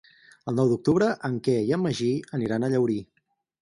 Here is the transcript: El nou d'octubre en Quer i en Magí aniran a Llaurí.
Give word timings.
El 0.51 0.55
nou 0.59 0.71
d'octubre 0.71 1.11
en 1.31 1.37
Quer 1.49 1.57
i 1.69 1.79
en 1.79 1.87
Magí 1.87 2.11
aniran 2.41 2.63
a 2.71 2.75
Llaurí. 2.77 3.03